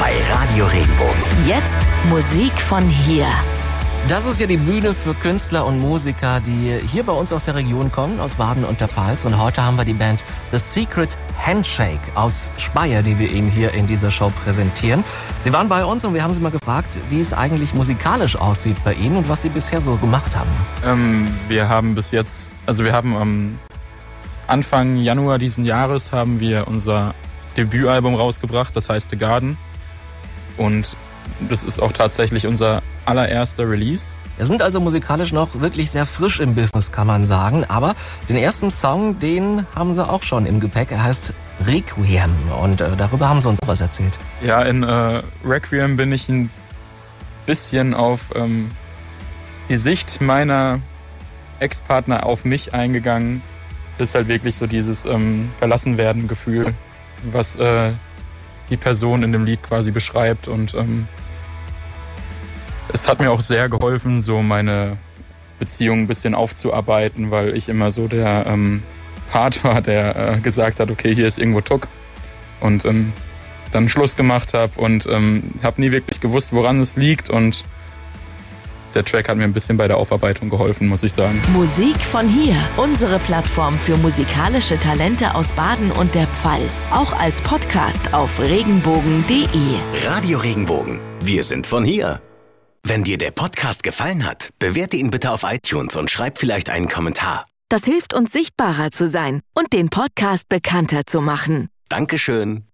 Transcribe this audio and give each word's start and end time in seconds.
bei 0.00 0.12
Radio 0.32 0.66
Regenbogen. 0.66 1.14
Jetzt 1.46 1.78
Musik 2.08 2.50
von 2.60 2.82
hier. 2.82 3.28
Das 4.08 4.26
ist 4.26 4.40
ja 4.40 4.48
die 4.48 4.56
Bühne 4.56 4.92
für 4.92 5.14
Künstler 5.14 5.64
und 5.66 5.78
Musiker, 5.78 6.40
die 6.40 6.80
hier 6.90 7.04
bei 7.04 7.12
uns 7.12 7.32
aus 7.32 7.44
der 7.44 7.54
Region 7.54 7.92
kommen, 7.92 8.18
aus 8.18 8.34
Baden 8.34 8.64
und 8.64 8.80
der 8.80 8.88
Pfalz. 8.88 9.24
Und 9.24 9.38
heute 9.38 9.62
haben 9.62 9.78
wir 9.78 9.84
die 9.84 9.92
Band 9.92 10.24
The 10.50 10.58
Secret 10.58 11.16
Handshake 11.38 12.00
aus 12.16 12.50
Speyer, 12.58 13.04
die 13.04 13.16
wir 13.20 13.30
Ihnen 13.30 13.48
hier 13.52 13.72
in 13.72 13.86
dieser 13.86 14.10
Show 14.10 14.32
präsentieren. 14.42 15.04
Sie 15.42 15.52
waren 15.52 15.68
bei 15.68 15.84
uns 15.84 16.04
und 16.04 16.12
wir 16.12 16.24
haben 16.24 16.34
Sie 16.34 16.40
mal 16.40 16.50
gefragt, 16.50 16.98
wie 17.08 17.20
es 17.20 17.32
eigentlich 17.32 17.72
musikalisch 17.72 18.34
aussieht 18.34 18.82
bei 18.82 18.94
Ihnen 18.94 19.18
und 19.18 19.28
was 19.28 19.42
Sie 19.42 19.48
bisher 19.48 19.80
so 19.80 19.94
gemacht 19.94 20.36
haben. 20.36 20.50
Ähm, 20.84 21.28
wir 21.46 21.68
haben 21.68 21.94
bis 21.94 22.10
jetzt, 22.10 22.52
also 22.66 22.82
wir 22.82 22.92
haben 22.92 23.14
am 23.14 23.58
Anfang 24.48 24.96
Januar 24.96 25.38
diesen 25.38 25.64
Jahres 25.64 26.10
haben 26.10 26.40
wir 26.40 26.66
unser 26.66 27.14
Debütalbum 27.56 28.14
rausgebracht, 28.14 28.74
das 28.74 28.88
heißt 28.88 29.10
The 29.10 29.16
Garden. 29.16 29.56
Und 30.56 30.96
das 31.48 31.64
ist 31.64 31.80
auch 31.80 31.92
tatsächlich 31.92 32.46
unser 32.46 32.82
allererster 33.06 33.68
Release. 33.68 34.12
Wir 34.36 34.46
sind 34.46 34.62
also 34.62 34.80
musikalisch 34.80 35.32
noch 35.32 35.60
wirklich 35.60 35.90
sehr 35.90 36.06
frisch 36.06 36.40
im 36.40 36.56
Business, 36.56 36.90
kann 36.90 37.06
man 37.06 37.24
sagen. 37.24 37.64
Aber 37.68 37.94
den 38.28 38.36
ersten 38.36 38.70
Song, 38.70 39.20
den 39.20 39.64
haben 39.76 39.94
sie 39.94 40.06
auch 40.06 40.24
schon 40.24 40.46
im 40.46 40.58
Gepäck. 40.58 40.90
Er 40.90 41.04
heißt 41.04 41.32
Requiem 41.64 42.30
und 42.60 42.80
äh, 42.80 42.96
darüber 42.96 43.28
haben 43.28 43.40
sie 43.40 43.48
uns 43.48 43.60
auch 43.62 43.68
was 43.68 43.80
erzählt. 43.80 44.18
Ja, 44.44 44.62
in 44.62 44.82
äh, 44.82 45.22
Requiem 45.44 45.96
bin 45.96 46.12
ich 46.12 46.28
ein 46.28 46.50
bisschen 47.46 47.94
auf 47.94 48.20
ähm, 48.34 48.70
die 49.68 49.76
Sicht 49.76 50.20
meiner 50.20 50.80
Ex-Partner 51.60 52.26
auf 52.26 52.44
mich 52.44 52.74
eingegangen. 52.74 53.40
Das 53.98 54.10
ist 54.10 54.14
halt 54.16 54.26
wirklich 54.26 54.56
so 54.56 54.66
dieses 54.66 55.04
ähm, 55.04 55.52
Verlassenwerden-Gefühl, 55.60 56.74
was 57.32 57.56
äh, 57.56 57.92
die 58.70 58.76
Person 58.76 59.22
in 59.22 59.32
dem 59.32 59.44
Lied 59.44 59.62
quasi 59.62 59.90
beschreibt. 59.90 60.48
Und 60.48 60.74
ähm, 60.74 61.08
es 62.92 63.08
hat 63.08 63.20
mir 63.20 63.30
auch 63.30 63.40
sehr 63.40 63.68
geholfen, 63.68 64.22
so 64.22 64.42
meine 64.42 64.96
Beziehung 65.58 66.00
ein 66.00 66.06
bisschen 66.06 66.34
aufzuarbeiten, 66.34 67.30
weil 67.30 67.56
ich 67.56 67.68
immer 67.68 67.90
so 67.90 68.08
der 68.08 68.46
ähm, 68.46 68.82
Part 69.30 69.64
war, 69.64 69.80
der 69.80 70.34
äh, 70.34 70.40
gesagt 70.40 70.80
hat, 70.80 70.90
okay, 70.90 71.14
hier 71.14 71.26
ist 71.26 71.38
irgendwo 71.38 71.60
Tuck. 71.60 71.88
Und 72.60 72.84
ähm, 72.84 73.12
dann 73.72 73.88
Schluss 73.88 74.16
gemacht 74.16 74.54
habe 74.54 74.72
und 74.76 75.06
ähm, 75.06 75.50
habe 75.62 75.80
nie 75.80 75.90
wirklich 75.90 76.20
gewusst, 76.20 76.52
woran 76.52 76.80
es 76.80 76.96
liegt. 76.96 77.28
Und 77.28 77.64
der 78.94 79.04
Track 79.04 79.28
hat 79.28 79.36
mir 79.36 79.44
ein 79.44 79.52
bisschen 79.52 79.76
bei 79.76 79.88
der 79.88 79.96
Aufarbeitung 79.96 80.50
geholfen, 80.50 80.88
muss 80.88 81.02
ich 81.02 81.12
sagen. 81.12 81.40
Musik 81.52 81.96
von 81.96 82.28
hier. 82.28 82.56
Unsere 82.76 83.18
Plattform 83.18 83.78
für 83.78 83.96
musikalische 83.96 84.78
Talente 84.78 85.34
aus 85.34 85.52
Baden 85.52 85.90
und 85.92 86.14
der 86.14 86.26
Pfalz. 86.28 86.86
Auch 86.90 87.12
als 87.18 87.40
Podcast 87.40 88.14
auf 88.14 88.40
regenbogen.de. 88.40 89.46
Radio 90.06 90.38
Regenbogen. 90.38 91.00
Wir 91.22 91.42
sind 91.42 91.66
von 91.66 91.84
hier. 91.84 92.20
Wenn 92.82 93.02
dir 93.02 93.16
der 93.16 93.30
Podcast 93.30 93.82
gefallen 93.82 94.26
hat, 94.26 94.50
bewerte 94.58 94.96
ihn 94.96 95.10
bitte 95.10 95.30
auf 95.30 95.42
iTunes 95.44 95.96
und 95.96 96.10
schreib 96.10 96.38
vielleicht 96.38 96.68
einen 96.68 96.88
Kommentar. 96.88 97.46
Das 97.70 97.84
hilft 97.84 98.12
uns 98.12 98.30
sichtbarer 98.30 98.90
zu 98.90 99.08
sein 99.08 99.40
und 99.54 99.72
den 99.72 99.88
Podcast 99.88 100.48
bekannter 100.48 101.06
zu 101.06 101.20
machen. 101.20 101.68
Dankeschön. 101.88 102.64